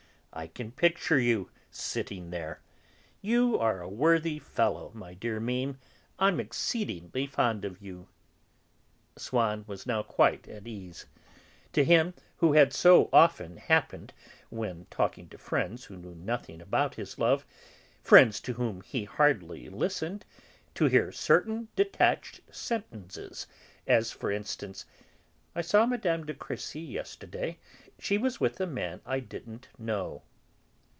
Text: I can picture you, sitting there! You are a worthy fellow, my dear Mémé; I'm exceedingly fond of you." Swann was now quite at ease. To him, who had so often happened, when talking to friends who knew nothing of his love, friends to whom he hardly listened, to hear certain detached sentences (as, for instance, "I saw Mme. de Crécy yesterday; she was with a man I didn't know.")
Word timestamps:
I 0.33 0.47
can 0.47 0.71
picture 0.71 1.19
you, 1.19 1.51
sitting 1.71 2.29
there! 2.29 2.61
You 3.21 3.59
are 3.59 3.81
a 3.81 3.89
worthy 3.89 4.39
fellow, 4.39 4.89
my 4.93 5.13
dear 5.13 5.41
Mémé; 5.41 5.75
I'm 6.19 6.39
exceedingly 6.39 7.27
fond 7.27 7.65
of 7.65 7.81
you." 7.81 8.07
Swann 9.17 9.65
was 9.67 9.85
now 9.85 10.03
quite 10.03 10.47
at 10.47 10.65
ease. 10.69 11.05
To 11.73 11.83
him, 11.83 12.13
who 12.37 12.53
had 12.53 12.71
so 12.71 13.09
often 13.11 13.57
happened, 13.57 14.13
when 14.49 14.87
talking 14.89 15.27
to 15.29 15.37
friends 15.37 15.83
who 15.83 15.97
knew 15.97 16.15
nothing 16.15 16.61
of 16.71 16.93
his 16.93 17.19
love, 17.19 17.45
friends 18.01 18.39
to 18.41 18.53
whom 18.53 18.79
he 18.79 19.03
hardly 19.03 19.67
listened, 19.67 20.23
to 20.75 20.85
hear 20.85 21.11
certain 21.11 21.67
detached 21.75 22.39
sentences 22.49 23.47
(as, 23.85 24.13
for 24.13 24.31
instance, 24.31 24.85
"I 25.53 25.59
saw 25.59 25.85
Mme. 25.85 26.23
de 26.23 26.33
Crécy 26.33 26.87
yesterday; 26.89 27.57
she 27.99 28.17
was 28.17 28.39
with 28.39 28.59
a 28.61 28.65
man 28.65 29.01
I 29.05 29.19
didn't 29.19 29.67
know.") 29.77 30.23